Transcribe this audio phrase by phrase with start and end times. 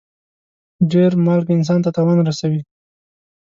[0.91, 2.61] ډېر مالګه انسان ته تاوان رسوي.